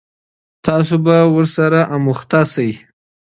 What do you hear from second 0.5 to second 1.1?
تاسو